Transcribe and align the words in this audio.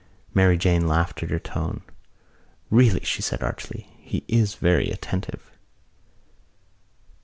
Mary 0.33 0.57
Jane 0.57 0.87
laughed 0.87 1.21
at 1.21 1.29
her 1.29 1.37
tone. 1.37 1.83
"Really," 2.71 3.01
she 3.03 3.21
said 3.21 3.43
archly, 3.43 3.87
"he 3.99 4.23
is 4.27 4.55
very 4.55 4.89
attentive." 4.89 5.51